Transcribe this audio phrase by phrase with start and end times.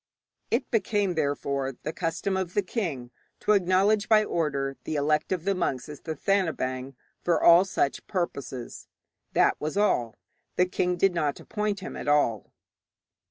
[0.49, 5.45] It became, therefore, the custom for the king to acknowledge by order the elect of
[5.45, 8.87] the monks as Thathanabaing for all such purposes.
[9.33, 10.15] That was all.
[10.55, 12.51] The king did not appoint him at all.